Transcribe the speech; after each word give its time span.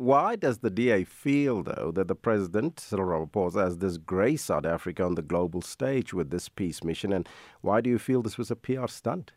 why 0.00 0.34
does 0.34 0.58
the 0.58 0.70
DA 0.70 1.04
feel, 1.04 1.62
though, 1.62 1.92
that 1.94 2.08
the 2.08 2.14
president, 2.14 2.80
Cyril 2.80 3.26
Ramaphosa, 3.26 3.64
has 3.64 3.76
disgraced 3.76 4.46
South 4.46 4.64
Africa 4.64 5.04
on 5.04 5.14
the 5.14 5.20
global 5.20 5.60
stage 5.60 6.14
with 6.14 6.30
this 6.30 6.48
peace 6.48 6.82
mission? 6.82 7.12
And 7.12 7.28
why 7.60 7.82
do 7.82 7.90
you 7.90 7.98
feel 7.98 8.22
this 8.22 8.38
was 8.38 8.50
a 8.50 8.56
PR 8.56 8.86
stunt? 8.86 9.32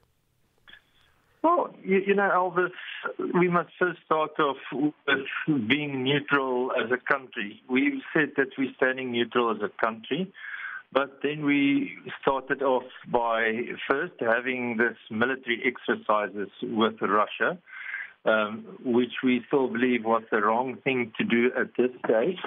Well, 1.44 1.76
you, 1.84 2.02
you 2.08 2.16
know, 2.16 2.30
Elvis, 2.34 2.72
we 3.38 3.50
must 3.50 3.72
first 3.78 4.00
start 4.06 4.40
off 4.40 4.56
with 4.72 5.68
being 5.68 6.02
neutral 6.02 6.72
as 6.82 6.90
a 6.92 7.14
country. 7.14 7.62
We've 7.70 8.02
said 8.14 8.32
that 8.38 8.48
we're 8.58 8.74
standing 8.78 9.12
neutral 9.12 9.52
as 9.52 9.62
a 9.62 9.86
country. 9.86 10.32
But 10.94 11.20
then 11.24 11.44
we 11.44 11.92
started 12.22 12.62
off 12.62 12.84
by 13.12 13.64
first 13.90 14.14
having 14.20 14.78
this 14.78 14.96
military 15.10 15.62
exercises 15.66 16.50
with 16.62 17.02
Russia, 17.02 17.58
um, 18.26 18.66
which 18.84 19.14
we 19.24 19.42
still 19.48 19.68
believe 19.68 20.06
was 20.06 20.24
the 20.32 20.42
wrong 20.42 20.78
thing 20.84 21.12
to 21.18 21.24
do 21.24 21.52
at 21.60 21.68
this 21.78 21.92
stage. 22.06 22.40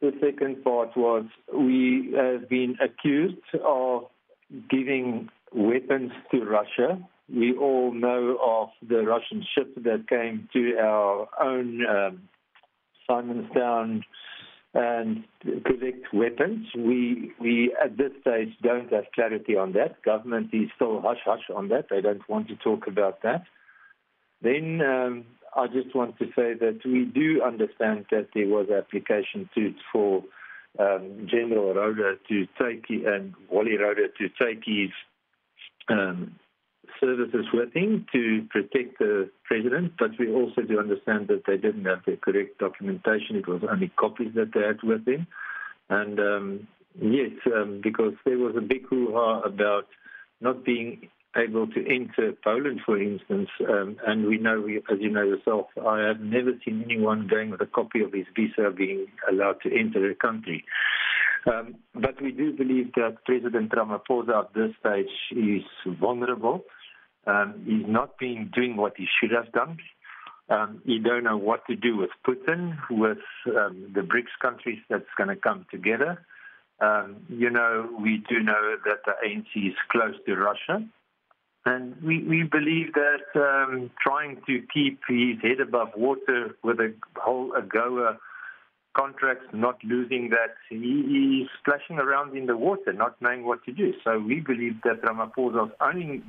The 0.00 0.12
second 0.20 0.62
part 0.62 0.96
was 0.96 1.24
we 1.52 2.14
have 2.16 2.48
been 2.48 2.76
accused 2.80 3.36
of 3.64 4.04
giving 4.70 5.28
weapons 5.52 6.12
to 6.30 6.44
Russia. 6.44 7.00
We 7.28 7.56
all 7.56 7.92
know 7.92 8.38
of 8.40 8.68
the 8.88 9.02
Russian 9.02 9.44
ship 9.54 9.74
that 9.76 10.08
came 10.08 10.48
to 10.52 10.78
our 10.78 11.28
own 11.40 11.84
um, 11.86 12.28
Simonstown 13.10 14.02
and 14.74 15.24
collect 15.64 16.12
weapons. 16.12 16.68
We 16.76 17.32
we 17.40 17.74
at 17.82 17.96
this 17.96 18.12
stage 18.20 18.54
don't 18.62 18.92
have 18.92 19.04
clarity 19.14 19.56
on 19.56 19.72
that. 19.72 20.02
Government 20.02 20.50
is 20.52 20.68
still 20.76 21.00
hush 21.00 21.20
hush 21.24 21.50
on 21.54 21.68
that. 21.68 21.86
They 21.90 22.00
don't 22.00 22.26
want 22.28 22.48
to 22.48 22.56
talk 22.56 22.86
about 22.86 23.22
that. 23.22 23.44
Then 24.42 24.80
um, 24.80 25.24
I 25.56 25.66
just 25.66 25.94
want 25.94 26.18
to 26.18 26.26
say 26.26 26.54
that 26.54 26.80
we 26.84 27.04
do 27.04 27.42
understand 27.42 28.06
that 28.10 28.28
there 28.34 28.46
was 28.46 28.68
application 28.70 29.48
to 29.54 29.74
for 29.92 30.22
um, 30.78 31.26
General 31.28 31.74
Rhoode 31.74 32.18
to 32.28 32.46
take 32.60 32.84
and 32.88 33.34
Wally 33.50 33.76
Rhoode 33.76 34.14
to 34.18 34.28
take 34.38 34.62
his 34.64 34.90
um, 35.88 36.36
services 37.00 37.46
with 37.52 37.74
him 37.74 38.06
to 38.12 38.46
protect 38.50 38.98
the 38.98 39.30
president, 39.44 39.92
but 39.98 40.10
we 40.18 40.32
also 40.32 40.62
do 40.62 40.78
understand 40.78 41.28
that 41.28 41.42
they 41.46 41.56
didn't 41.56 41.84
have 41.84 42.02
the 42.06 42.16
correct 42.16 42.58
documentation. 42.58 43.36
It 43.36 43.48
was 43.48 43.62
only 43.68 43.88
copies 43.96 44.34
that 44.34 44.52
they 44.54 44.62
had 44.62 44.82
with 44.82 45.04
them. 45.04 45.26
And 45.90 46.18
um, 46.20 46.68
yes, 47.00 47.32
um, 47.54 47.80
because 47.82 48.14
there 48.24 48.38
was 48.38 48.54
a 48.56 48.60
big 48.60 48.86
hoo-ha 48.88 49.40
about 49.40 49.86
not 50.40 50.64
being 50.64 51.08
able 51.38 51.66
to 51.68 51.80
enter 51.86 52.32
Poland, 52.44 52.80
for 52.84 53.00
instance. 53.00 53.48
Um, 53.68 53.96
and 54.06 54.26
we 54.26 54.38
know, 54.38 54.66
as 54.90 54.98
you 55.00 55.10
know 55.10 55.22
yourself, 55.22 55.66
I 55.84 56.00
have 56.00 56.20
never 56.20 56.52
seen 56.64 56.82
anyone 56.84 57.28
going 57.28 57.50
with 57.50 57.60
a 57.60 57.66
copy 57.66 58.02
of 58.02 58.12
his 58.12 58.26
visa 58.34 58.70
being 58.76 59.06
allowed 59.30 59.60
to 59.62 59.74
enter 59.74 60.06
the 60.06 60.14
country. 60.14 60.64
Um, 61.46 61.76
but 61.94 62.20
we 62.20 62.32
do 62.32 62.52
believe 62.52 62.92
that 62.94 63.24
President 63.24 63.70
Ramaphosa 63.70 64.40
at 64.40 64.54
this 64.54 64.72
stage 64.80 65.06
is 65.30 65.62
vulnerable. 66.00 66.64
Um, 67.26 67.62
he's 67.64 67.86
not 67.86 68.18
been 68.18 68.50
doing 68.54 68.76
what 68.76 68.94
he 68.96 69.06
should 69.20 69.30
have 69.32 69.52
done. 69.52 69.78
Um, 70.50 70.80
you 70.84 70.98
don't 70.98 71.24
know 71.24 71.36
what 71.36 71.66
to 71.66 71.76
do 71.76 71.96
with 71.96 72.10
Putin, 72.26 72.76
with 72.90 73.18
um, 73.48 73.92
the 73.94 74.00
BRICS 74.00 74.32
countries 74.40 74.78
that's 74.88 75.04
going 75.16 75.28
to 75.28 75.36
come 75.36 75.66
together. 75.70 76.24
Um, 76.80 77.16
you 77.28 77.50
know, 77.50 77.88
we 78.00 78.24
do 78.28 78.40
know 78.40 78.76
that 78.86 79.00
the 79.04 79.12
ANC 79.26 79.68
is 79.68 79.74
close 79.90 80.14
to 80.26 80.36
Russia. 80.36 80.84
And 81.68 82.00
we, 82.02 82.22
we 82.22 82.44
believe 82.44 82.94
that 82.94 83.26
um, 83.36 83.90
trying 84.00 84.40
to 84.46 84.62
keep 84.72 85.00
his 85.06 85.40
head 85.42 85.60
above 85.60 85.88
water 85.96 86.56
with 86.62 86.80
a 86.80 86.94
whole 87.16 87.52
AGOA 87.52 88.16
contracts, 88.96 89.46
not 89.52 89.76
losing 89.84 90.30
that. 90.30 90.54
He 90.70 91.42
is 91.42 91.48
splashing 91.60 91.98
around 91.98 92.36
in 92.36 92.46
the 92.46 92.56
water, 92.56 92.92
not 92.92 93.20
knowing 93.20 93.44
what 93.44 93.64
to 93.66 93.72
do. 93.72 93.92
So 94.02 94.18
we 94.18 94.40
believe 94.40 94.76
that 94.84 95.02
Ramaphosa 95.02 95.66
is 95.66 95.72
only 95.80 96.22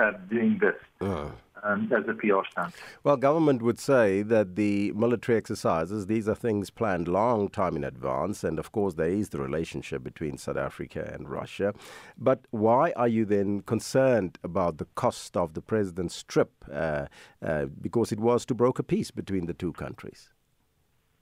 uh, 0.00 0.12
doing 0.30 0.58
this. 0.60 0.74
Uh. 1.00 1.30
Um, 1.62 1.90
as 1.92 2.04
a 2.08 2.14
PR 2.14 2.46
stunt. 2.50 2.74
Well, 3.02 3.16
government 3.16 3.62
would 3.62 3.78
say 3.78 4.22
that 4.22 4.56
the 4.56 4.92
military 4.92 5.36
exercises, 5.36 6.06
these 6.06 6.28
are 6.28 6.34
things 6.34 6.70
planned 6.70 7.08
long 7.08 7.48
time 7.48 7.76
in 7.76 7.84
advance, 7.84 8.44
and 8.44 8.58
of 8.58 8.72
course 8.72 8.94
there 8.94 9.08
is 9.08 9.30
the 9.30 9.40
relationship 9.40 10.02
between 10.04 10.38
South 10.38 10.56
Africa 10.56 11.10
and 11.12 11.28
Russia. 11.28 11.74
But 12.16 12.46
why 12.50 12.92
are 12.92 13.08
you 13.08 13.24
then 13.24 13.62
concerned 13.62 14.38
about 14.44 14.78
the 14.78 14.86
cost 14.94 15.36
of 15.36 15.54
the 15.54 15.62
president's 15.62 16.22
trip? 16.22 16.52
Uh, 16.70 17.06
uh, 17.42 17.66
because 17.80 18.12
it 18.12 18.20
was 18.20 18.44
to 18.46 18.54
broker 18.54 18.82
peace 18.82 19.10
between 19.10 19.46
the 19.46 19.54
two 19.54 19.72
countries. 19.72 20.30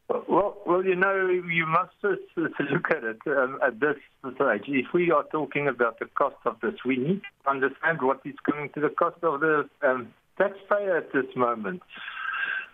Well, 0.08 0.56
well, 0.64 0.84
you 0.84 0.94
know, 0.94 1.28
you 1.28 1.66
must 1.66 1.94
look 2.36 2.90
at 2.90 3.02
it 3.02 3.18
um, 3.26 3.58
at 3.64 3.80
this 3.80 3.96
stage. 4.34 4.64
If 4.68 4.92
we 4.92 5.10
are 5.10 5.24
talking 5.32 5.66
about 5.66 5.98
the 5.98 6.06
cost 6.06 6.36
of 6.44 6.60
this, 6.60 6.74
we 6.84 6.96
need 6.96 7.22
to 7.22 7.50
understand 7.50 8.02
what 8.02 8.20
is 8.24 8.34
coming 8.48 8.70
to 8.74 8.80
the 8.80 8.90
cost 8.90 9.16
of 9.22 9.40
the 9.40 9.68
um, 9.82 10.12
taxpayer 10.38 10.96
at 10.96 11.12
this 11.12 11.26
moment. 11.34 11.82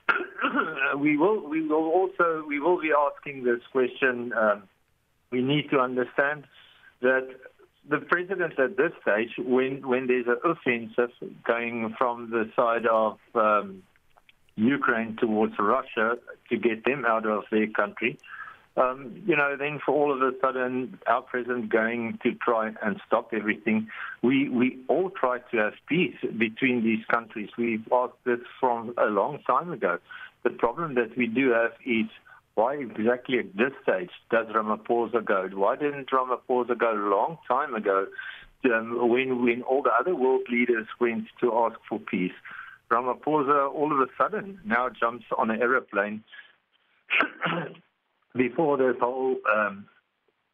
we 0.99 1.17
will, 1.17 1.49
we 1.49 1.67
will 1.67 1.89
also, 1.89 2.45
we 2.47 2.61
will 2.61 2.81
be 2.81 2.93
asking 2.93 3.45
this 3.45 3.61
question. 3.71 4.33
Um, 4.33 4.65
we 5.31 5.43
need 5.43 5.71
to 5.71 5.79
understand 5.79 6.45
that 7.01 7.29
the 7.89 7.99
president 7.99 8.59
at 8.59 8.77
this 8.77 8.93
stage, 9.03 9.31
when 9.39 9.87
when 9.87 10.07
there's 10.07 10.27
an 10.27 10.39
offensive 10.45 11.11
going 11.45 11.95
from 11.99 12.31
the 12.31 12.51
side 12.55 12.87
of 12.87 13.19
um, 13.35 13.83
Ukraine 14.57 15.17
towards 15.17 15.55
Russia 15.59 16.17
to 16.51 16.57
get 16.57 16.85
them 16.85 17.05
out 17.07 17.27
of 17.27 17.45
their 17.51 17.67
country. 17.69 18.19
Um, 18.75 19.23
you 19.27 19.37
know, 19.37 19.55
then 19.59 19.81
for 19.85 19.93
all 19.93 20.13
of 20.13 20.23
a 20.23 20.33
sudden, 20.41 20.99
our 21.07 21.21
president 21.21 21.69
going 21.69 22.19
to 22.23 22.35
try 22.35 22.73
and 22.83 23.01
stop 23.07 23.35
everything. 23.35 23.89
We 24.23 24.49
we 24.49 24.79
all 24.89 25.11
try 25.11 25.41
to 25.51 25.57
have 25.59 25.75
peace 25.89 26.17
between 26.39 26.83
these 26.83 27.05
countries. 27.13 27.51
We've 27.59 27.87
asked 27.93 28.25
this 28.25 28.41
from 28.59 28.95
a 28.97 29.07
long 29.07 29.41
time 29.47 29.73
ago. 29.73 29.99
The 30.43 30.51
problem 30.51 30.95
that 30.95 31.17
we 31.19 31.27
do 31.27 31.51
have 31.51 31.73
is 31.85 32.07
why 32.55 32.77
exactly 32.77 33.39
at 33.41 33.55
this 33.55 33.73
stage 33.83 34.11
does 34.31 34.47
Ramaphosa 34.47 35.25
go? 35.25 35.49
Why 35.53 35.77
didn't 35.77 36.11
Ramaphosa 36.11 36.79
go 36.79 36.93
a 36.93 37.05
long 37.09 37.39
time 37.47 37.75
ago 37.75 38.07
um, 38.65 39.09
when 39.11 39.45
when 39.45 39.63
all 39.63 39.83
the 39.83 39.93
other 39.99 40.15
world 40.15 40.43
leaders 40.51 40.87
went 40.99 41.27
to 41.41 41.55
ask 41.59 41.79
for 41.89 41.99
peace? 41.99 42.33
Ramaphosa 42.91 43.71
all 43.71 43.93
of 43.93 44.01
a 44.01 44.11
sudden 44.17 44.61
now 44.65 44.89
jumps 44.89 45.27
on 45.37 45.51
an 45.51 45.61
aeroplane 45.61 46.25
before 48.35 48.77
this 48.77 48.97
whole 49.01 49.37
um, 49.55 49.87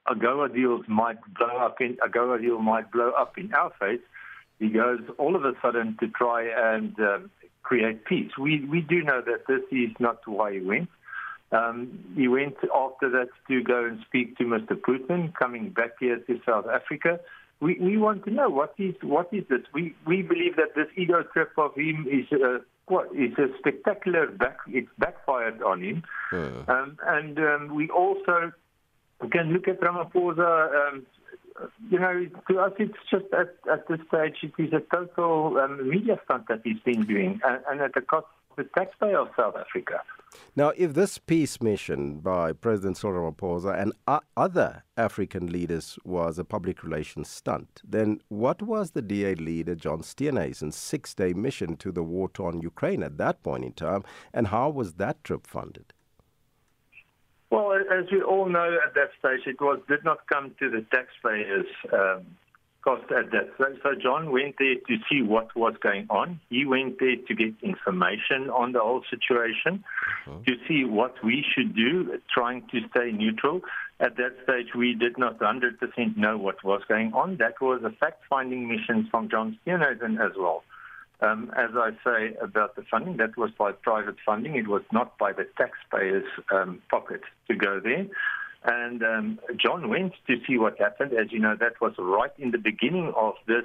AGOA 0.08 0.54
deals 0.54 0.84
might 0.88 1.18
blow 1.34 1.56
up 1.58 1.80
in 1.80 1.96
AGOA 1.96 2.40
deal 2.40 2.58
might 2.58 2.90
blow 2.90 3.10
up 3.10 3.38
in 3.38 3.52
our 3.54 3.72
face. 3.78 4.00
He 4.58 4.68
goes 4.68 5.00
all 5.18 5.36
of 5.36 5.44
a 5.44 5.52
sudden 5.62 5.96
to 6.00 6.08
try 6.08 6.48
and 6.74 6.98
um, 7.00 7.30
create 7.62 8.04
peace. 8.04 8.32
We 8.38 8.64
we 8.64 8.80
do 8.80 9.02
know 9.02 9.22
that 9.22 9.46
this 9.46 9.62
is 9.70 9.90
not 10.00 10.26
why 10.26 10.54
he 10.54 10.60
went. 10.60 10.88
Um, 11.50 12.04
he 12.14 12.28
went 12.28 12.56
after 12.74 13.08
that 13.10 13.28
to 13.48 13.62
go 13.62 13.84
and 13.86 14.00
speak 14.06 14.36
to 14.36 14.44
Mr. 14.44 14.72
Putin, 14.72 15.32
coming 15.34 15.70
back 15.70 15.92
here 15.98 16.18
to 16.18 16.40
South 16.44 16.66
Africa 16.66 17.20
we, 17.60 17.78
we 17.80 17.96
want 17.96 18.24
to 18.24 18.30
know 18.30 18.48
what 18.48 18.74
is 18.78 18.94
what 19.02 19.28
is 19.32 19.44
this. 19.48 19.62
We 19.74 19.94
we 20.06 20.22
believe 20.22 20.56
that 20.56 20.74
this 20.76 20.86
ego 20.96 21.24
trip 21.32 21.50
of 21.58 21.74
him 21.74 22.06
is 22.10 22.30
a 22.32 22.60
what 22.90 23.08
is 23.14 23.32
a 23.38 23.46
spectacular 23.58 24.26
back. 24.26 24.58
It's 24.68 24.88
backfired 24.98 25.62
on 25.62 25.82
him, 25.82 26.02
yeah. 26.32 26.62
um, 26.68 26.98
and 27.06 27.38
um, 27.38 27.74
we 27.74 27.88
also 27.90 28.52
can 29.30 29.52
look 29.52 29.68
at 29.68 29.80
Ramaphosa. 29.80 30.88
Um, 30.88 31.06
you 31.90 31.98
know, 31.98 32.26
to 32.48 32.60
us, 32.60 32.72
it's 32.78 32.94
just 33.10 33.26
at, 33.32 33.56
at 33.70 33.88
this 33.88 33.98
stage, 34.06 34.36
it 34.42 34.62
is 34.62 34.72
a 34.72 34.80
total 34.94 35.58
um, 35.58 35.88
media 35.88 36.20
stunt 36.24 36.46
that 36.48 36.60
he's 36.62 36.78
been 36.84 37.04
doing, 37.04 37.40
and, 37.44 37.60
and 37.68 37.80
at 37.80 37.94
the 37.94 38.00
cost 38.00 38.26
of 38.50 38.56
the 38.56 38.70
taxpayer 38.76 39.18
of 39.18 39.28
South 39.36 39.56
Africa. 39.56 40.00
Now, 40.56 40.72
if 40.76 40.94
this 40.94 41.18
peace 41.18 41.60
mission 41.60 42.18
by 42.18 42.52
President 42.52 42.96
Cyril 42.96 43.32
Ramaphosa 43.32 43.80
and 43.80 43.92
other 44.36 44.84
African 44.96 45.46
leaders 45.46 45.98
was 46.04 46.38
a 46.38 46.44
public 46.44 46.82
relations 46.82 47.28
stunt, 47.28 47.80
then 47.84 48.20
what 48.28 48.62
was 48.62 48.90
the 48.90 49.02
DA 49.02 49.34
leader 49.34 49.74
John 49.74 50.02
Steenhuisen's 50.02 50.76
six-day 50.76 51.32
mission 51.32 51.76
to 51.76 51.92
the 51.92 52.02
war-torn 52.02 52.60
Ukraine 52.60 53.02
at 53.02 53.18
that 53.18 53.42
point 53.42 53.64
in 53.64 53.72
time, 53.72 54.02
and 54.32 54.48
how 54.48 54.68
was 54.68 54.94
that 54.94 55.22
trip 55.24 55.46
funded? 55.46 55.92
Well, 57.50 57.72
as 57.72 58.04
we 58.12 58.20
all 58.20 58.48
know, 58.48 58.78
at 58.86 58.94
that 58.94 59.10
stage, 59.18 59.46
it 59.46 59.60
was 59.60 59.80
did 59.88 60.04
not 60.04 60.26
come 60.26 60.54
to 60.58 60.68
the 60.68 60.84
taxpayers' 60.92 61.66
um, 61.92 62.26
cost 62.82 63.10
at 63.10 63.30
that. 63.32 63.50
So, 63.58 63.64
so 63.82 63.90
John 64.00 64.30
went 64.30 64.56
there 64.58 64.74
to 64.74 64.96
see 65.10 65.22
what 65.22 65.54
was 65.56 65.74
going 65.80 66.06
on. 66.10 66.40
He 66.50 66.64
went 66.64 66.98
there 66.98 67.16
to 67.16 67.34
get 67.34 67.54
information 67.62 68.50
on 68.50 68.72
the 68.72 68.80
whole 68.80 69.02
situation, 69.10 69.84
uh-huh. 70.26 70.38
to 70.46 70.52
see 70.66 70.84
what 70.84 71.14
we 71.24 71.44
should 71.54 71.74
do, 71.74 72.18
trying 72.32 72.62
to 72.72 72.80
stay 72.90 73.12
neutral. 73.12 73.62
At 74.00 74.16
that 74.16 74.36
stage, 74.44 74.74
we 74.76 74.94
did 74.94 75.18
not 75.18 75.38
100% 75.38 76.16
know 76.16 76.38
what 76.38 76.62
was 76.62 76.82
going 76.88 77.12
on. 77.14 77.36
That 77.38 77.60
was 77.60 77.82
a 77.84 77.90
fact-finding 77.90 78.68
mission 78.68 79.08
from 79.10 79.28
John 79.28 79.58
Steenhuisen 79.66 80.24
as 80.24 80.32
well. 80.36 80.62
Um, 81.20 81.50
as 81.56 81.70
I 81.74 81.90
say 82.04 82.36
about 82.40 82.76
the 82.76 82.82
funding, 82.88 83.16
that 83.16 83.36
was 83.36 83.50
by 83.58 83.72
private 83.72 84.16
funding. 84.24 84.54
It 84.54 84.68
was 84.68 84.82
not 84.92 85.18
by 85.18 85.32
the 85.32 85.48
taxpayers' 85.56 86.24
um, 86.52 86.80
pocket 86.90 87.22
to 87.48 87.56
go 87.56 87.80
there. 87.80 88.06
And 88.64 89.02
um, 89.02 89.38
John 89.56 89.88
went 89.88 90.14
to 90.26 90.36
see 90.46 90.58
what 90.58 90.78
happened. 90.78 91.12
As 91.12 91.30
you 91.30 91.38
know, 91.38 91.56
that 91.58 91.80
was 91.80 91.94
right 91.98 92.32
in 92.38 92.50
the 92.50 92.58
beginning 92.58 93.12
of 93.16 93.34
this 93.46 93.64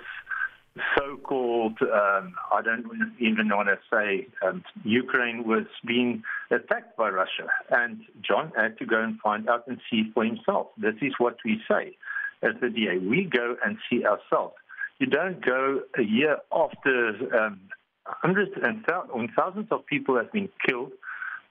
so-called, 0.97 1.77
um, 1.81 2.33
I 2.51 2.61
don't 2.63 2.85
even 3.19 3.49
want 3.49 3.69
to 3.69 3.77
say, 3.91 4.27
um, 4.45 4.63
Ukraine 4.83 5.47
was 5.47 5.65
being 5.85 6.23
attacked 6.49 6.97
by 6.97 7.09
Russia. 7.09 7.47
And 7.69 8.01
John 8.21 8.51
had 8.55 8.77
to 8.79 8.85
go 8.85 9.01
and 9.01 9.19
find 9.19 9.47
out 9.49 9.67
and 9.67 9.79
see 9.89 10.09
for 10.13 10.25
himself. 10.25 10.67
This 10.77 10.95
is 11.01 11.13
what 11.17 11.37
we 11.45 11.61
say 11.69 11.95
as 12.41 12.53
the 12.59 12.69
DA. 12.69 12.97
We 12.97 13.25
go 13.25 13.55
and 13.63 13.77
see 13.89 14.03
ourselves. 14.05 14.55
You 14.99 15.07
don't 15.07 15.43
go 15.43 15.81
a 15.97 16.03
year 16.03 16.37
after 16.51 17.09
um, 17.37 17.59
hundreds 18.05 18.51
and 18.61 18.85
thousands 18.85 19.67
of 19.71 19.85
people 19.85 20.17
have 20.17 20.31
been 20.31 20.49
killed 20.65 20.91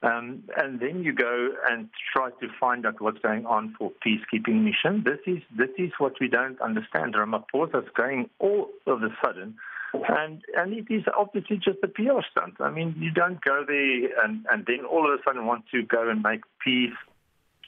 um, 0.03 0.43
and 0.57 0.81
then 0.81 1.05
you 1.05 1.13
go 1.13 1.51
and 1.71 1.89
try 2.13 2.31
to 2.41 2.49
find 2.59 2.85
out 2.85 3.01
what's 3.01 3.19
going 3.21 3.47
on 3.47 3.75
for 3.79 3.93
peacekeeping 4.05 4.65
mission. 4.65 5.05
This 5.05 5.21
is 5.27 5.43
this 5.57 5.71
is 5.79 5.93
what 5.99 6.15
we 6.21 6.29
don't 6.29 6.61
understand. 6.61 7.15
Ramaphosa 7.15 7.85
is 7.85 7.91
going 7.97 8.29
all 8.41 8.69
of 8.87 9.03
a 9.03 9.11
sudden, 9.25 9.55
and 9.95 10.43
and 10.57 10.73
it 10.73 10.93
is 10.93 11.05
obviously 11.17 11.57
just 11.57 11.79
a 11.85 11.89
PR 11.89 12.21
stunt. 12.31 12.55
I 12.59 12.71
mean, 12.71 12.97
you 12.99 13.13
don't 13.13 13.41
go 13.41 13.65
there 13.67 14.25
and 14.25 14.45
and 14.51 14.67
then 14.67 14.85
all 14.85 15.07
of 15.07 15.19
a 15.19 15.23
sudden 15.25 15.47
want 15.47 15.67
to 15.73 15.83
go 15.85 16.09
and 16.09 16.21
make 16.23 16.41
peace. 16.65 16.91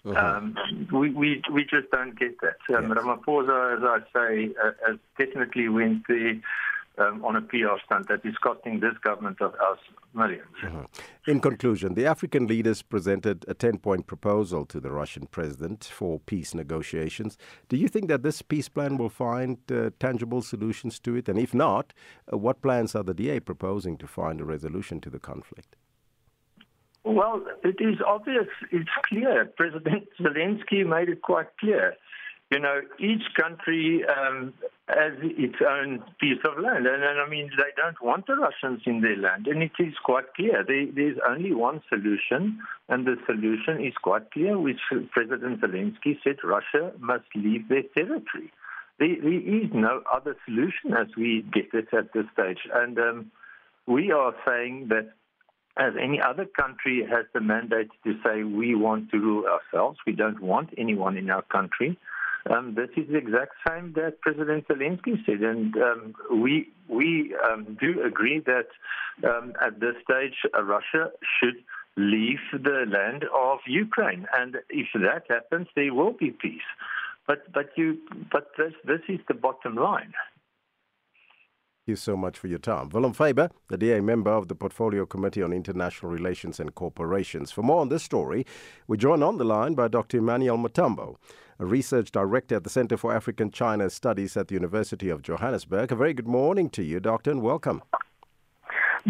Uh-huh. 0.04 0.18
Um, 0.18 0.88
we, 0.92 1.10
we 1.10 1.42
we 1.52 1.62
just 1.62 1.90
don't 1.92 2.18
get 2.18 2.40
that. 2.40 2.76
Um, 2.76 2.88
yes. 2.88 2.98
Ramaphosa, 2.98 3.78
as 3.78 3.82
I 3.84 3.98
say, 4.12 4.50
uh, 4.62 4.72
has 4.86 4.98
definitely 5.18 5.68
went 5.68 6.06
the 6.08 6.40
um, 6.98 7.24
on 7.24 7.36
a 7.36 7.42
PR 7.42 7.78
stunt 7.84 8.08
that 8.08 8.24
is 8.24 8.34
costing 8.42 8.80
this 8.80 8.94
government 9.02 9.40
of 9.40 9.54
us 9.54 9.78
1000000s 10.16 10.40
mm-hmm. 10.62 10.82
In 11.26 11.40
conclusion, 11.40 11.94
the 11.94 12.06
African 12.06 12.46
leaders 12.46 12.82
presented 12.82 13.44
a 13.48 13.54
10 13.54 13.78
point 13.78 14.06
proposal 14.06 14.64
to 14.66 14.80
the 14.80 14.90
Russian 14.90 15.26
president 15.26 15.84
for 15.84 16.20
peace 16.20 16.54
negotiations. 16.54 17.36
Do 17.68 17.76
you 17.76 17.88
think 17.88 18.08
that 18.08 18.22
this 18.22 18.42
peace 18.42 18.68
plan 18.68 18.96
will 18.96 19.08
find 19.08 19.58
uh, 19.70 19.90
tangible 19.98 20.42
solutions 20.42 21.00
to 21.00 21.16
it? 21.16 21.28
And 21.28 21.38
if 21.38 21.52
not, 21.52 21.92
uh, 22.32 22.38
what 22.38 22.62
plans 22.62 22.94
are 22.94 23.02
the 23.02 23.14
DA 23.14 23.40
proposing 23.40 23.96
to 23.98 24.06
find 24.06 24.40
a 24.40 24.44
resolution 24.44 25.00
to 25.00 25.10
the 25.10 25.18
conflict? 25.18 25.76
Well, 27.04 27.44
it 27.62 27.76
is 27.80 27.96
obvious, 28.06 28.46
it's 28.70 28.88
clear. 29.06 29.44
President 29.56 30.08
Zelensky 30.18 30.86
made 30.86 31.10
it 31.10 31.20
quite 31.20 31.48
clear 31.60 31.96
you 32.50 32.58
know, 32.60 32.80
each 32.98 33.22
country 33.40 34.04
um, 34.04 34.52
has 34.88 35.12
its 35.22 35.56
own 35.66 36.02
piece 36.20 36.40
of 36.44 36.62
land. 36.62 36.86
And, 36.86 37.02
and, 37.02 37.18
I 37.18 37.28
mean, 37.28 37.50
they 37.56 37.72
don't 37.76 38.00
want 38.02 38.26
the 38.26 38.36
Russians 38.36 38.82
in 38.86 39.00
their 39.00 39.16
land. 39.16 39.46
And 39.46 39.62
it 39.62 39.72
is 39.78 39.94
quite 40.04 40.34
clear. 40.34 40.62
There, 40.66 40.86
there's 40.94 41.18
only 41.26 41.54
one 41.54 41.82
solution, 41.88 42.60
and 42.88 43.06
the 43.06 43.16
solution 43.26 43.84
is 43.84 43.94
quite 44.02 44.30
clear, 44.30 44.58
which 44.58 44.80
President 45.10 45.60
Zelensky 45.62 46.18
said 46.22 46.36
Russia 46.44 46.92
must 46.98 47.24
leave 47.34 47.68
their 47.68 47.82
territory. 47.94 48.52
There, 48.98 49.16
there 49.20 49.32
is 49.32 49.70
no 49.72 50.02
other 50.12 50.36
solution 50.44 50.92
as 50.92 51.08
we 51.16 51.44
get 51.52 51.72
it 51.72 51.88
at 51.92 52.12
this 52.12 52.26
stage. 52.34 52.60
And 52.72 52.98
um, 52.98 53.30
we 53.86 54.12
are 54.12 54.34
saying 54.46 54.88
that 54.90 55.12
as 55.76 55.94
any 56.00 56.20
other 56.20 56.44
country 56.44 57.04
has 57.08 57.24
the 57.32 57.40
mandate 57.40 57.88
to 58.04 58.14
say 58.24 58.44
we 58.44 58.74
want 58.74 59.10
to 59.10 59.18
rule 59.18 59.44
ourselves, 59.46 59.98
we 60.06 60.12
don't 60.12 60.40
want 60.40 60.70
anyone 60.78 61.16
in 61.16 61.30
our 61.30 61.42
country. 61.42 61.98
Um, 62.50 62.74
this 62.74 62.90
is 62.96 63.08
the 63.08 63.16
exact 63.16 63.52
same 63.66 63.94
that 63.94 64.20
President 64.20 64.68
Zelensky 64.68 65.24
said, 65.24 65.40
and 65.40 65.74
um, 65.76 66.14
we 66.30 66.68
we 66.88 67.34
um, 67.50 67.78
do 67.80 68.02
agree 68.04 68.40
that 68.40 68.68
um, 69.26 69.54
at 69.64 69.80
this 69.80 69.94
stage 70.04 70.34
uh, 70.54 70.62
Russia 70.62 71.10
should 71.40 71.56
leave 71.96 72.40
the 72.52 72.84
land 72.86 73.24
of 73.34 73.60
Ukraine, 73.66 74.26
and 74.36 74.56
if 74.68 74.88
that 74.94 75.24
happens, 75.28 75.68
there 75.74 75.94
will 75.94 76.12
be 76.12 76.30
peace. 76.30 76.68
But 77.26 77.50
but 77.52 77.70
you 77.76 77.98
but 78.30 78.50
this 78.58 78.74
this 78.84 79.00
is 79.08 79.20
the 79.26 79.34
bottom 79.34 79.76
line. 79.76 80.12
Thank 81.84 81.92
you 81.92 81.96
so 81.96 82.16
much 82.16 82.38
for 82.38 82.46
your 82.46 82.58
time. 82.58 82.88
Willem 82.88 83.12
Faber, 83.12 83.50
the 83.68 83.76
DA 83.76 84.00
member 84.00 84.30
of 84.30 84.48
the 84.48 84.54
Portfolio 84.54 85.04
Committee 85.04 85.42
on 85.42 85.52
International 85.52 86.10
Relations 86.10 86.58
and 86.58 86.74
Corporations. 86.74 87.52
For 87.52 87.60
more 87.60 87.82
on 87.82 87.90
this 87.90 88.02
story, 88.02 88.46
we 88.86 88.96
join 88.96 89.22
on 89.22 89.36
the 89.36 89.44
line 89.44 89.74
by 89.74 89.88
Dr. 89.88 90.16
Emmanuel 90.16 90.56
Matambo 90.56 91.16
a 91.58 91.66
research 91.66 92.10
director 92.10 92.56
at 92.56 92.64
the 92.64 92.70
Center 92.70 92.96
for 92.96 93.14
African 93.14 93.50
China 93.50 93.90
Studies 93.90 94.34
at 94.34 94.48
the 94.48 94.54
University 94.54 95.10
of 95.10 95.20
Johannesburg. 95.20 95.92
A 95.92 95.94
very 95.94 96.14
good 96.14 96.26
morning 96.26 96.70
to 96.70 96.82
you, 96.82 97.00
Doctor, 97.00 97.30
and 97.30 97.42
welcome. 97.42 97.82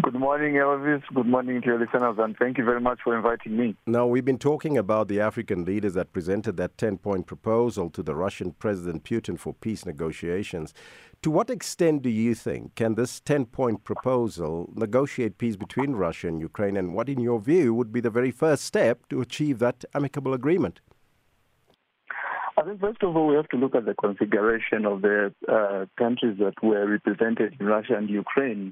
Good 0.01 0.15
morning, 0.15 0.55
Elvis. 0.55 1.03
Good 1.13 1.25
morning 1.25 1.61
to 1.61 1.67
your 1.67 1.79
listeners, 1.79 2.17
and 2.19 2.35
thank 2.35 2.57
you 2.57 2.65
very 2.65 2.81
much 2.81 2.99
for 3.01 3.15
inviting 3.15 3.55
me. 3.55 3.77
Now, 3.85 4.05
we've 4.05 4.25
been 4.25 4.37
talking 4.37 4.77
about 4.77 5.07
the 5.07 5.21
African 5.21 5.63
leaders 5.63 5.93
that 5.93 6.11
presented 6.11 6.57
that 6.57 6.77
10 6.77 6.97
point 6.97 7.27
proposal 7.27 7.89
to 7.91 8.03
the 8.03 8.13
Russian 8.13 8.51
President 8.51 9.05
Putin 9.05 9.39
for 9.39 9.53
peace 9.53 9.85
negotiations. 9.85 10.73
To 11.21 11.31
what 11.31 11.49
extent 11.49 12.01
do 12.01 12.09
you 12.09 12.35
think 12.35 12.75
can 12.75 12.95
this 12.95 13.21
10 13.21 13.45
point 13.45 13.85
proposal 13.85 14.69
negotiate 14.75 15.37
peace 15.37 15.55
between 15.55 15.93
Russia 15.93 16.27
and 16.27 16.41
Ukraine, 16.41 16.75
and 16.75 16.93
what, 16.93 17.07
in 17.07 17.21
your 17.21 17.39
view, 17.39 17.73
would 17.73 17.93
be 17.93 18.01
the 18.01 18.09
very 18.09 18.31
first 18.31 18.65
step 18.65 19.07
to 19.07 19.21
achieve 19.21 19.59
that 19.59 19.85
amicable 19.93 20.33
agreement? 20.33 20.81
I 22.57 22.63
think 22.63 22.79
first 22.79 23.03
of 23.03 23.15
all 23.15 23.27
we 23.27 23.35
have 23.35 23.49
to 23.49 23.57
look 23.57 23.75
at 23.75 23.85
the 23.85 23.93
configuration 23.93 24.85
of 24.85 25.01
the 25.01 25.33
uh, 25.47 25.85
countries 25.97 26.37
that 26.39 26.53
were 26.63 26.89
represented 26.89 27.57
in 27.59 27.65
Russia 27.65 27.95
and 27.97 28.09
Ukraine, 28.09 28.71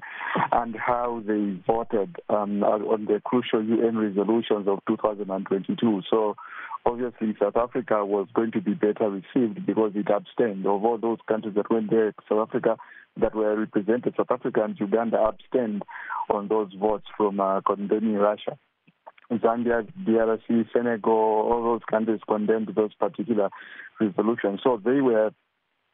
and 0.52 0.74
how 0.74 1.22
they 1.26 1.60
voted 1.66 2.16
um, 2.30 2.62
on 2.62 3.04
the 3.04 3.20
crucial 3.24 3.62
UN 3.62 3.98
resolutions 3.98 4.66
of 4.68 4.78
2022. 4.88 6.02
So 6.08 6.34
obviously 6.86 7.36
South 7.38 7.56
Africa 7.56 8.06
was 8.06 8.26
going 8.32 8.52
to 8.52 8.62
be 8.62 8.72
better 8.72 9.10
received 9.10 9.66
because 9.66 9.92
it 9.94 10.08
abstained. 10.08 10.64
Of 10.66 10.82
all 10.82 10.96
those 10.96 11.18
countries 11.28 11.54
that 11.56 11.70
went 11.70 11.90
there, 11.90 12.14
South 12.26 12.48
Africa 12.48 12.78
that 13.18 13.34
were 13.34 13.54
represented, 13.54 14.14
South 14.16 14.30
Africa 14.30 14.64
and 14.64 14.80
Uganda 14.80 15.18
abstained 15.18 15.82
on 16.30 16.48
those 16.48 16.72
votes 16.72 17.06
from 17.18 17.38
uh, 17.38 17.60
condemning 17.60 18.14
Russia. 18.14 18.56
Zambia, 19.32 19.86
DRC, 20.06 20.66
Senegal, 20.72 21.12
all 21.12 21.62
those 21.62 21.82
countries 21.90 22.20
condemned 22.28 22.70
those 22.74 22.94
particular 22.94 23.50
resolutions. 24.00 24.60
So 24.62 24.80
they 24.84 25.00
were 25.00 25.30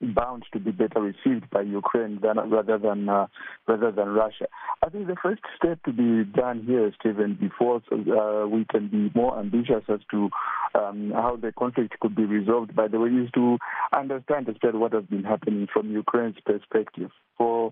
bound 0.00 0.44
to 0.52 0.58
be 0.58 0.70
better 0.70 1.00
received 1.00 1.50
by 1.50 1.60
Ukraine 1.60 2.20
than 2.22 2.38
rather 2.50 2.78
than 2.78 3.08
uh, 3.08 3.26
rather 3.68 3.92
than 3.92 4.08
Russia. 4.08 4.46
I 4.82 4.88
think 4.88 5.06
the 5.06 5.16
first 5.22 5.42
step 5.56 5.82
to 5.84 5.92
be 5.92 6.24
done 6.24 6.64
here, 6.66 6.90
Stephen, 6.98 7.36
before 7.38 7.82
uh, 7.92 8.46
we 8.48 8.64
can 8.64 8.88
be 8.88 9.10
more 9.14 9.38
ambitious 9.38 9.84
as 9.88 10.00
to 10.10 10.30
um, 10.74 11.12
how 11.14 11.36
the 11.36 11.52
conflict 11.52 11.98
could 12.00 12.14
be 12.14 12.24
resolved, 12.24 12.74
by 12.74 12.88
the 12.88 12.98
way, 12.98 13.10
is 13.10 13.30
to 13.34 13.58
understand 13.92 14.48
instead 14.48 14.74
what 14.74 14.92
has 14.92 15.04
been 15.04 15.24
happening 15.24 15.66
from 15.72 15.90
Ukraine's 15.90 16.36
perspective. 16.44 17.10
For 17.38 17.70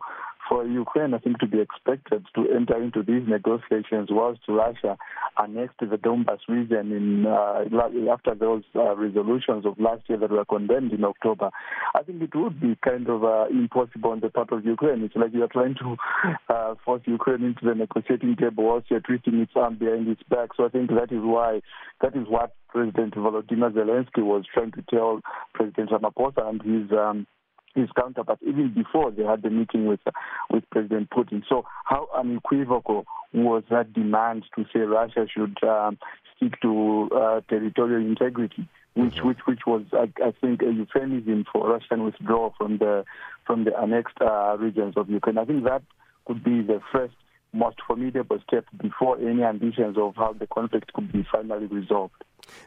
for 0.49 0.67
Ukraine, 0.67 1.13
I 1.13 1.19
think, 1.19 1.39
to 1.41 1.47
be 1.47 1.61
expected 1.61 2.25
to 2.35 2.49
enter 2.51 2.83
into 2.83 3.03
these 3.03 3.29
negotiations 3.29 4.09
whilst 4.11 4.41
Russia 4.49 4.97
annexed 5.37 5.79
the 5.81 5.99
Donbas 5.99 6.39
region 6.49 6.91
in 6.91 7.27
uh, 7.27 7.65
after 8.11 8.35
those 8.35 8.63
uh, 8.75 8.97
resolutions 8.97 9.67
of 9.67 9.79
last 9.79 10.03
year 10.09 10.19
that 10.19 10.31
were 10.31 10.45
condemned 10.47 10.93
in 10.93 11.05
October. 11.05 11.51
I 11.95 12.03
think 12.03 12.23
it 12.23 12.35
would 12.35 12.61
be 12.61 12.77
kind 12.83 13.09
of 13.09 13.25
uh, 13.25 13.47
impossible 13.51 14.11
on 14.11 14.21
the 14.21 14.31
part 14.31 14.51
of 14.53 14.65
Ukraine. 14.65 15.03
It's 15.03 15.17
like 15.17 15.35
you 15.35 15.45
are 15.45 15.49
trying 15.49 15.75
to 15.77 15.97
uh, 16.49 16.75
force 16.85 17.03
Ukraine 17.05 17.45
into 17.45 17.65
the 17.65 17.75
negotiating 17.75 18.37
table 18.37 18.65
whilst 18.65 18.91
you're 18.91 19.01
twisting 19.01 19.41
its 19.41 19.53
arm 19.55 19.77
behind 19.77 20.09
its 20.09 20.23
back. 20.31 20.51
So 20.57 20.65
I 20.65 20.71
think 20.71 20.89
that 20.91 21.13
is 21.13 21.21
why 21.21 21.61
that 22.01 22.17
is 22.17 22.27
what 22.27 22.55
President 22.69 23.15
Volodymyr 23.15 23.73
Zelensky 23.73 24.23
was 24.23 24.45
trying 24.53 24.73
to 24.73 24.83
tell 24.91 25.21
President 25.55 25.91
and 26.17 26.63
his. 26.63 26.93
Um, 26.93 27.27
his 27.75 27.91
counterpart 27.97 28.39
even 28.43 28.73
before 28.75 29.11
they 29.11 29.23
had 29.23 29.43
the 29.43 29.51
meeting 29.51 29.87
with 29.87 30.01
uh, 30.07 30.11
with 30.51 30.65
President 30.71 31.11
Putin. 31.11 31.43
So 31.49 31.65
how 31.85 32.09
unequivocal 32.17 33.05
was 33.33 33.63
that 33.71 33.93
demand 33.93 34.45
to 34.57 34.65
say 34.73 34.81
Russia 34.81 35.27
should 35.33 35.63
um, 35.63 35.99
stick 36.37 36.61
to 36.63 37.09
uh, 37.15 37.41
territorial 37.49 38.01
integrity, 38.01 38.69
which 38.95 39.15
mm-hmm. 39.15 39.29
which 39.29 39.39
which 39.47 39.61
was 39.67 39.83
I, 39.93 40.11
I, 40.25 40.33
think 40.41 40.63
a 40.63 40.73
euphemism 40.73 41.45
for 41.53 41.69
Russian 41.71 42.05
withdrawal 42.05 42.55
from 42.57 42.79
the 42.79 43.05
from 43.47 43.65
the 43.65 43.79
annexed 43.79 44.21
uh, 44.21 44.57
regions 44.59 44.95
of 44.97 45.09
Ukraine. 45.09 45.39
I 45.39 45.45
think 45.45 45.65
that 45.65 45.83
could 46.27 46.43
be 46.43 46.63
the 46.63 46.81
first 46.93 47.15
most 47.53 47.77
formidable 47.87 48.39
step 48.47 48.65
before 48.81 49.19
any 49.19 49.43
ambitions 49.43 49.97
of 49.97 50.15
how 50.17 50.33
the 50.33 50.47
conflict 50.47 50.93
could 50.93 51.11
be 51.13 51.27
finally 51.31 51.67
resolved. 51.67 52.23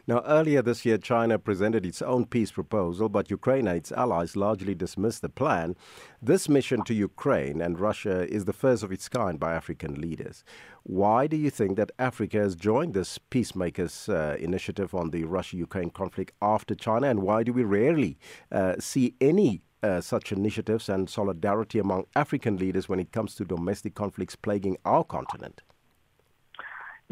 Now, 0.06 0.22
earlier 0.26 0.62
this 0.62 0.84
year, 0.84 0.98
China 0.98 1.38
presented 1.38 1.86
its 1.86 2.02
own 2.02 2.26
peace 2.26 2.50
proposal, 2.50 3.08
but 3.08 3.30
Ukraine 3.30 3.66
and 3.66 3.76
its 3.76 3.92
allies 3.92 4.36
largely 4.36 4.74
dismissed 4.74 5.22
the 5.22 5.28
plan. 5.28 5.76
This 6.20 6.48
mission 6.48 6.82
to 6.84 6.94
Ukraine 6.94 7.60
and 7.60 7.78
Russia 7.78 8.26
is 8.32 8.44
the 8.44 8.52
first 8.52 8.82
of 8.82 8.92
its 8.92 9.08
kind 9.08 9.38
by 9.38 9.54
African 9.54 10.00
leaders. 10.00 10.44
Why 10.84 11.26
do 11.26 11.36
you 11.36 11.50
think 11.50 11.76
that 11.76 11.92
Africa 11.98 12.38
has 12.38 12.56
joined 12.56 12.94
this 12.94 13.18
peacemakers 13.18 14.08
uh, 14.08 14.36
initiative 14.38 14.94
on 14.94 15.10
the 15.10 15.24
Russia 15.24 15.56
Ukraine 15.56 15.90
conflict 15.90 16.32
after 16.40 16.74
China, 16.74 17.08
and 17.08 17.22
why 17.22 17.42
do 17.42 17.52
we 17.52 17.64
rarely 17.64 18.18
uh, 18.50 18.74
see 18.78 19.14
any 19.20 19.62
uh, 19.82 20.00
such 20.00 20.32
initiatives 20.32 20.88
and 20.88 21.10
solidarity 21.10 21.78
among 21.78 22.04
African 22.14 22.56
leaders 22.56 22.88
when 22.88 23.00
it 23.00 23.12
comes 23.12 23.34
to 23.34 23.44
domestic 23.44 23.94
conflicts 23.94 24.36
plaguing 24.36 24.76
our 24.84 25.04
continent? 25.04 25.62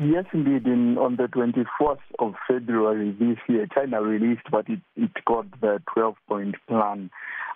Yes, 0.03 0.25
indeed. 0.33 0.67
In, 0.67 0.97
on 0.97 1.17
the 1.17 1.25
24th 1.25 1.99
of 2.19 2.33
February 2.49 3.15
this 3.19 3.37
year, 3.51 3.67
China 3.67 4.01
released 4.01 4.49
what 4.49 4.67
it, 4.67 4.81
it 4.97 5.11
called 5.27 5.49
the 5.61 5.83
12 5.93 6.15
point 6.27 6.55
plan. 6.67 7.11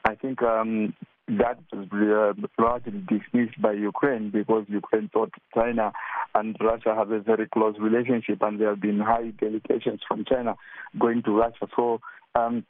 I 0.04 0.14
think 0.14 0.42
um, 0.42 0.92
that 1.26 1.58
was 1.72 1.88
uh, 1.90 2.62
largely 2.62 3.02
dismissed 3.08 3.62
by 3.62 3.72
Ukraine 3.72 4.28
because 4.28 4.66
Ukraine 4.68 5.08
thought 5.10 5.32
China 5.54 5.92
and 6.34 6.54
Russia 6.60 6.94
have 6.94 7.12
a 7.12 7.20
very 7.20 7.48
close 7.48 7.76
relationship 7.80 8.42
and 8.42 8.60
there 8.60 8.68
have 8.68 8.80
been 8.82 9.00
high 9.00 9.30
delegations 9.40 10.00
from 10.06 10.26
China 10.26 10.54
going 11.00 11.22
to 11.22 11.30
Russia. 11.30 11.66
So 11.74 12.00
um, 12.34 12.66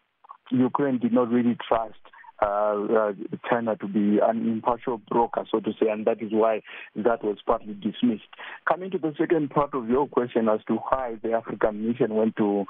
Ukraine 0.52 1.00
did 1.00 1.12
not 1.12 1.30
really 1.30 1.56
trust 1.66 1.98
China 3.48 3.76
to 3.76 3.86
be 3.88 4.18
an 4.22 4.48
impartial 4.48 5.00
broker, 5.10 5.44
so 5.50 5.60
to 5.60 5.72
say, 5.80 5.88
and 5.90 6.06
that 6.06 6.22
is 6.22 6.30
why 6.32 6.62
that 6.96 7.22
was 7.24 7.38
partly 7.46 7.74
dismissed. 7.74 8.28
Coming 8.68 8.90
to 8.92 8.98
the 8.98 9.14
second 9.18 9.50
part 9.50 9.74
of 9.74 9.88
your 9.88 10.06
question 10.08 10.48
as 10.48 10.60
to 10.68 10.74
why 10.74 11.16
the 11.22 11.32
African 11.32 11.86
mission 11.86 12.14
went 12.14 12.36
to 12.36 12.64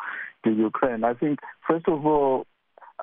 to 0.44 0.50
Ukraine, 0.50 1.04
I 1.04 1.14
think 1.14 1.40
first 1.68 1.88
of 1.88 2.04
all. 2.04 2.46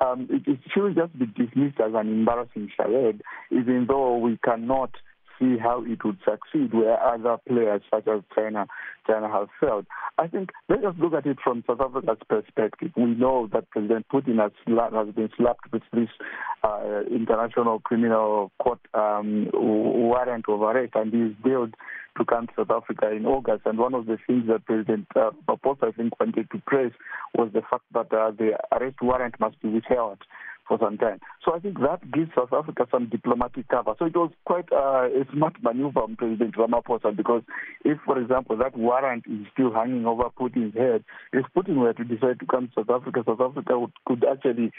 Um, 0.00 0.26
it, 0.30 0.50
it 0.50 0.58
should 0.72 0.96
just 0.96 1.16
be 1.18 1.26
dismissed 1.26 1.78
as 1.78 1.92
an 1.94 2.08
embarrassing 2.08 2.70
charade, 2.74 3.20
even 3.50 3.84
though 3.86 4.16
we 4.16 4.38
cannot 4.42 4.90
see 5.38 5.58
how 5.58 5.84
it 5.84 6.04
would 6.04 6.18
succeed 6.24 6.72
where 6.74 7.00
other 7.02 7.36
players 7.48 7.82
such 7.90 8.06
as 8.08 8.22
China 8.34 8.66
China 9.06 9.28
have 9.28 9.48
failed. 9.60 9.86
I 10.18 10.26
think 10.28 10.50
let 10.68 10.84
us 10.84 10.94
look 10.98 11.14
at 11.14 11.26
it 11.26 11.38
from 11.42 11.64
South 11.66 11.80
Africa's 11.80 12.18
perspective. 12.28 12.92
We 12.96 13.14
know 13.14 13.48
that 13.52 13.70
President 13.70 14.06
Putin 14.12 14.38
has, 14.40 14.52
has 14.66 15.14
been 15.14 15.30
slapped 15.36 15.72
with 15.72 15.82
this 15.92 16.08
uh, 16.62 17.02
international 17.10 17.80
criminal 17.80 18.52
court 18.58 18.80
um, 18.94 19.48
warrant 19.52 20.44
of 20.48 20.62
arrest, 20.62 20.92
and 20.94 21.12
he 21.12 21.20
is 21.20 21.36
billed 21.42 21.74
to 22.18 22.24
come 22.24 22.46
to 22.46 22.52
South 22.58 22.70
Africa 22.70 23.10
in 23.10 23.26
August. 23.26 23.62
And 23.64 23.78
one 23.78 23.94
of 23.94 24.06
the 24.06 24.18
things 24.26 24.46
that 24.48 24.64
President 24.66 25.06
uh, 25.16 25.30
I 25.48 25.90
think, 25.92 26.18
wanted 26.20 26.50
to 26.50 26.62
praise 26.66 26.92
was 27.36 27.50
the 27.52 27.62
fact 27.62 27.84
that 27.94 28.12
uh, 28.12 28.30
the 28.30 28.58
arrest 28.70 28.96
warrant 29.00 29.40
must 29.40 29.60
be 29.62 29.68
withheld 29.68 30.18
for 30.72 30.78
some 30.86 30.96
time. 30.96 31.20
So 31.44 31.54
I 31.54 31.58
think 31.58 31.80
that 31.80 32.00
gives 32.10 32.30
South 32.34 32.52
Africa 32.52 32.86
some 32.90 33.08
diplomatic 33.08 33.68
cover. 33.68 33.94
So 33.98 34.06
it 34.06 34.16
was 34.16 34.30
quite 34.46 34.72
uh, 34.72 35.08
a 35.12 35.24
smart 35.32 35.54
maneuver 35.62 36.00
from 36.02 36.16
President 36.16 36.56
Ramaphosa 36.56 37.16
because 37.16 37.42
if, 37.84 37.98
for 38.04 38.18
example, 38.18 38.56
that 38.56 38.76
warrant 38.76 39.24
is 39.26 39.46
still 39.52 39.72
hanging 39.72 40.06
over 40.06 40.24
Putin's 40.30 40.76
head, 40.76 41.04
if 41.32 41.44
Putin 41.56 41.76
were 41.76 41.92
to 41.92 42.04
decide 42.04 42.40
to 42.40 42.46
come 42.46 42.68
to 42.68 42.84
South 42.84 43.02
Africa, 43.02 43.22
South 43.26 43.40
Africa 43.40 43.78
would, 43.78 43.92
could 44.06 44.24
actually 44.24 44.72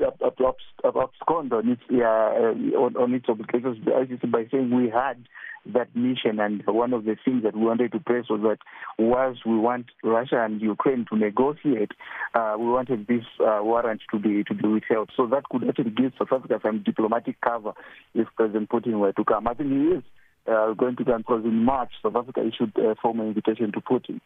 abscond 0.00 1.52
on 1.52 1.68
its, 1.68 1.82
uh, 1.90 2.78
on, 2.78 2.96
on 2.96 3.14
its 3.14 3.28
obligations 3.28 3.78
by 3.84 4.46
saying 4.50 4.74
we 4.74 4.90
had 4.90 5.26
that 5.74 5.94
mission. 5.94 6.40
And 6.40 6.62
one 6.66 6.92
of 6.92 7.04
the 7.04 7.16
things 7.24 7.42
that 7.42 7.56
we 7.56 7.64
wanted 7.64 7.92
to 7.92 8.00
press 8.00 8.26
was 8.28 8.40
that 8.42 8.58
whilst 8.98 9.44
we 9.44 9.56
want 9.56 9.86
Russia 10.02 10.44
and 10.44 10.60
Ukraine 10.60 11.06
to 11.10 11.16
negotiate, 11.16 11.92
uh, 12.34 12.56
we 12.58 12.66
wanted 12.66 13.06
this 13.06 13.24
uh, 13.40 13.60
warrant 13.62 14.00
to 14.10 14.18
be 14.18 14.44
to 14.44 14.54
be 14.54 14.68
withheld. 14.68 15.10
So 15.16 15.26
that 15.26 15.44
could 15.50 15.68
actually 15.68 15.90
give 15.90 16.12
South 16.18 16.32
Africa 16.32 16.60
some 16.62 16.82
diplomatic 16.82 17.40
cover 17.40 17.72
if 18.14 18.28
President 18.36 18.68
Putin 18.68 18.98
were 18.98 19.12
to 19.12 19.24
come. 19.24 19.48
I 19.48 19.54
think 19.54 19.70
he 19.70 19.96
is. 19.96 20.02
Uh, 20.46 20.72
going 20.72 20.96
to 20.96 21.04
come 21.04 21.18
because 21.18 21.44
in 21.44 21.62
March 21.62 21.90
South 22.02 22.16
Africa 22.16 22.40
issued 22.40 22.72
a 22.78 22.94
formal 23.02 23.26
invitation 23.26 23.70
to 23.70 23.82
Putin. 23.82 24.18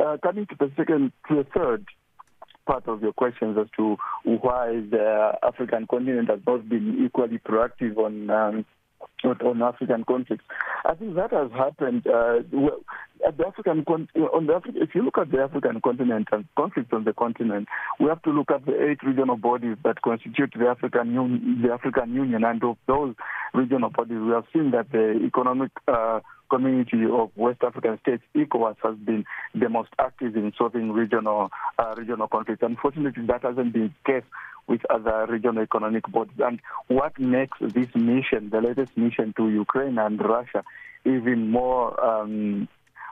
Uh, 0.00 0.16
coming 0.20 0.44
to 0.44 0.56
the 0.58 0.72
second, 0.76 1.12
to 1.28 1.36
the 1.36 1.46
third 1.54 1.86
part 2.68 2.86
of 2.86 3.00
your 3.02 3.14
questions 3.14 3.56
as 3.58 3.66
to 3.78 3.96
why 4.24 4.66
the 4.90 5.32
African 5.42 5.86
continent 5.86 6.28
has 6.28 6.40
not 6.46 6.68
been 6.68 7.02
equally 7.04 7.38
proactive 7.38 7.96
on 7.96 8.28
um, 8.30 8.66
on 9.24 9.62
African 9.62 10.04
conflicts. 10.04 10.44
I 10.84 10.94
think 10.94 11.16
that 11.16 11.32
has 11.32 11.50
happened. 11.52 12.06
Uh, 12.06 12.40
at 13.26 13.36
the 13.36 13.46
African 13.46 13.84
on 13.88 14.46
the 14.46 14.52
Afri- 14.52 14.76
if 14.76 14.94
you 14.94 15.02
look 15.02 15.18
at 15.18 15.30
the 15.30 15.38
African 15.38 15.80
continent 15.80 16.28
and 16.30 16.44
conflicts 16.56 16.92
on 16.92 17.04
the 17.04 17.12
continent, 17.12 17.66
we 17.98 18.06
have 18.06 18.22
to 18.22 18.30
look 18.30 18.50
at 18.50 18.64
the 18.64 18.90
eight 18.90 19.02
regional 19.02 19.36
bodies 19.36 19.76
that 19.84 20.02
constitute 20.02 20.52
the 20.56 20.66
African 20.66 21.16
Un- 21.18 21.62
the 21.62 21.72
African 21.72 22.14
Union, 22.14 22.44
and 22.44 22.62
of 22.62 22.76
those 22.86 23.14
regional 23.54 23.90
bodies, 23.90 24.18
we 24.20 24.30
have 24.30 24.44
seen 24.52 24.70
that 24.70 24.92
the 24.92 25.18
economic 25.26 25.72
uh, 25.88 26.20
community 26.50 27.04
of 27.10 27.30
West 27.36 27.62
African 27.62 27.98
states, 28.00 28.22
ECOWAS, 28.34 28.76
has 28.82 28.96
been 28.96 29.24
the 29.54 29.68
most 29.68 29.90
active 29.98 30.36
in 30.36 30.52
solving 30.56 30.92
regional 30.92 31.50
uh, 31.78 31.94
regional 31.96 32.28
conflicts. 32.28 32.62
Unfortunately, 32.62 33.24
that 33.26 33.42
hasn't 33.42 33.72
been 33.72 33.94
the 34.04 34.12
case 34.12 34.24
with 34.66 34.82
other 34.90 35.26
regional 35.28 35.62
economic 35.62 36.10
bodies. 36.10 36.38
And 36.38 36.60
what 36.88 37.18
makes 37.18 37.58
this 37.60 37.88
mission, 37.94 38.50
the 38.50 38.60
latest 38.60 38.96
mission 38.96 39.32
to 39.36 39.48
Ukraine 39.48 39.98
and 39.98 40.20
Russia, 40.20 40.62
even 41.04 41.50
more 41.50 41.98
um, 42.04 42.68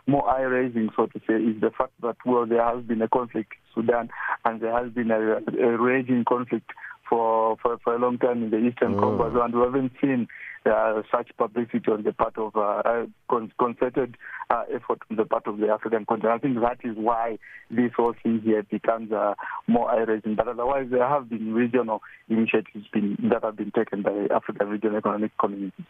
more 0.07 0.28
eye-raising, 0.31 0.90
so 0.95 1.07
to 1.07 1.19
say, 1.26 1.35
is 1.35 1.61
the 1.61 1.71
fact 1.71 1.93
that 2.00 2.16
well, 2.25 2.47
there 2.47 2.62
has 2.64 2.85
been 2.85 3.02
a 3.02 3.09
conflict 3.09 3.52
in 3.55 3.83
Sudan, 3.83 4.09
and 4.45 4.61
there 4.61 4.73
has 4.73 4.93
been 4.93 5.11
a, 5.11 5.21
a 5.21 5.76
raging 5.76 6.25
conflict 6.25 6.71
for, 7.09 7.57
for, 7.62 7.78
for 7.83 7.95
a 7.95 7.99
long 7.99 8.19
time 8.19 8.45
in 8.45 8.50
the 8.50 8.59
Eastern 8.59 8.95
mm. 8.95 9.00
Congo, 9.00 9.43
and 9.43 9.55
we 9.55 9.61
haven't 9.62 9.93
seen 10.00 10.28
uh, 10.66 11.02
such 11.11 11.30
publicity 11.37 11.90
on 11.90 12.02
the 12.02 12.12
part 12.12 12.37
of 12.38 12.56
uh, 12.56 13.06
con- 13.30 13.52
concerted 13.58 14.16
uh, 14.50 14.64
effort 14.73 15.00
on 15.11 15.16
the 15.16 15.25
part 15.25 15.46
of 15.46 15.58
the 15.58 15.68
African 15.68 16.04
continent. 16.04 16.35
I 16.35 16.38
think 16.38 16.61
that 16.61 16.78
is 16.88 16.96
why 16.96 17.38
this 17.70 17.92
whole 17.96 18.14
thing 18.23 18.40
here 18.44 18.62
becomes 18.62 19.12
uh, 19.12 19.35
more 19.66 19.90
eye-raising. 19.90 20.35
But 20.35 20.49
otherwise, 20.49 20.88
there 20.90 21.06
have 21.06 21.28
been 21.28 21.54
regional 21.54 22.02
initiatives 22.28 22.87
been, 22.92 23.16
that 23.30 23.42
have 23.42 23.56
been 23.56 23.73
taken 23.73 24.02
by 24.02 24.12
the 24.12 24.28
African 24.35 24.68
regional 24.68 24.99
economic 24.99 25.37
community. 25.38 25.85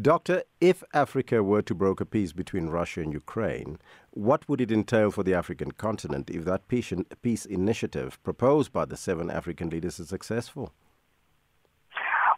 Doctor, 0.00 0.42
if 0.60 0.82
Africa 0.92 1.42
were 1.42 1.62
to 1.62 1.74
broker 1.74 2.04
peace 2.04 2.32
between 2.32 2.68
Russia 2.68 3.00
and 3.00 3.12
Ukraine, 3.12 3.78
what 4.10 4.48
would 4.48 4.60
it 4.60 4.72
entail 4.72 5.10
for 5.10 5.22
the 5.22 5.34
African 5.34 5.72
continent 5.72 6.30
if 6.30 6.44
that 6.44 6.68
peace, 6.68 6.92
peace 7.22 7.44
initiative 7.46 8.22
proposed 8.22 8.72
by 8.72 8.84
the 8.84 8.96
seven 8.96 9.30
African 9.30 9.70
leaders 9.70 10.00
is 10.00 10.08
successful? 10.08 10.72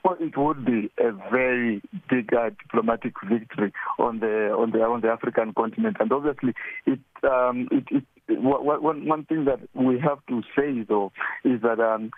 Well, 0.04 0.16
it 0.18 0.36
would 0.36 0.64
be 0.64 0.90
a 0.98 1.12
very 1.30 1.82
big 2.08 2.32
uh, 2.32 2.50
diplomatic 2.62 3.14
victory 3.28 3.72
on 3.98 4.20
the 4.20 4.50
on 4.50 4.70
the 4.70 4.80
on 4.80 5.02
the 5.02 5.08
African 5.08 5.52
continent, 5.52 5.98
and 6.00 6.10
obviously, 6.10 6.54
it 6.86 7.00
um, 7.22 7.68
it, 7.70 7.84
it 7.90 8.04
one 8.40 9.06
one 9.06 9.24
thing 9.24 9.44
that 9.44 9.60
we 9.74 9.98
have 10.00 10.24
to 10.28 10.42
say 10.56 10.82
though 10.88 11.12
is 11.44 11.60
that 11.62 11.80
um, 11.80 12.10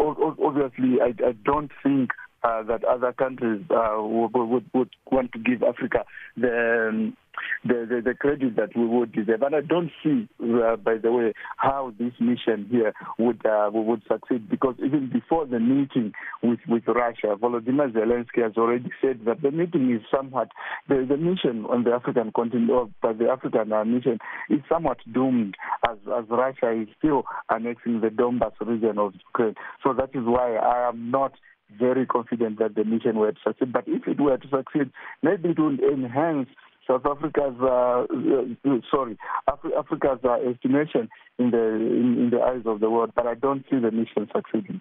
obviously 0.00 1.00
I, 1.00 1.14
I 1.24 1.32
don't 1.44 1.70
think 1.82 2.10
uh, 2.44 2.62
that 2.64 2.84
other 2.84 3.12
countries 3.12 3.64
uh, 3.70 3.96
would, 3.98 4.64
would, 4.74 4.90
want 5.10 5.32
to 5.32 5.38
give 5.38 5.62
Africa 5.62 6.04
the, 6.36 6.88
um, 6.88 7.16
the, 7.64 7.86
the, 7.88 8.02
the 8.04 8.14
credit 8.14 8.56
that 8.56 8.76
we 8.76 8.86
would 8.86 9.12
deserve. 9.12 9.42
And 9.42 9.54
I 9.54 9.60
don't 9.60 9.90
see, 10.02 10.28
uh, 10.42 10.76
by 10.76 10.98
the 10.98 11.12
way, 11.12 11.32
how 11.56 11.92
this 11.98 12.12
mission 12.20 12.66
here 12.70 12.92
would 13.18 13.44
uh, 13.44 13.70
would 13.72 14.02
succeed 14.08 14.48
because 14.48 14.74
even 14.78 15.10
before 15.12 15.46
the 15.46 15.60
meeting 15.60 16.12
with, 16.42 16.60
with 16.68 16.86
Russia, 16.86 17.36
Volodymyr 17.40 17.92
Zelensky 17.92 18.42
has 18.42 18.56
already 18.56 18.90
said 19.00 19.20
that 19.26 19.42
the 19.42 19.50
meeting 19.50 19.92
is 19.92 20.02
somewhat 20.14 20.48
the, 20.88 21.06
the 21.08 21.16
mission 21.16 21.64
on 21.66 21.84
the 21.84 21.92
African 21.92 22.32
continent 22.32 22.70
or 22.70 22.88
the 23.02 23.28
African 23.30 23.72
uh, 23.72 23.84
mission 23.84 24.18
is 24.50 24.60
somewhat 24.68 24.98
doomed 25.12 25.56
as 25.88 25.98
as 26.16 26.24
Russia 26.28 26.72
is 26.72 26.88
still 26.98 27.24
annexing 27.50 28.00
the 28.00 28.08
Donbas 28.08 28.52
region 28.60 28.98
of 28.98 29.14
Ukraine. 29.14 29.54
So 29.82 29.92
that 29.94 30.10
is 30.14 30.24
why 30.24 30.56
I 30.56 30.88
am 30.88 31.10
not 31.10 31.32
very 31.76 32.06
confident 32.06 32.58
that 32.58 32.74
the 32.74 32.84
mission 32.84 33.18
will 33.18 33.32
succeed. 33.44 33.72
But 33.72 33.84
if 33.86 34.06
it 34.06 34.20
were 34.20 34.36
to 34.38 34.48
succeed, 34.48 34.90
maybe 35.22 35.50
it 35.50 35.58
would 35.58 35.80
enhance 35.80 36.48
South 36.86 37.04
Africa's 37.04 37.54
uh, 37.60 38.06
uh, 38.08 38.78
sorry 38.90 39.18
Af- 39.46 39.72
Africa's 39.76 40.20
uh, 40.24 40.38
estimation 40.48 41.08
in 41.38 41.50
the 41.50 41.58
in, 41.58 42.16
in 42.18 42.30
the 42.30 42.40
eyes 42.40 42.62
of 42.64 42.80
the 42.80 42.88
world. 42.88 43.12
But 43.14 43.26
I 43.26 43.34
don't 43.34 43.64
see 43.70 43.78
the 43.78 43.90
mission 43.90 44.28
succeeding. 44.34 44.80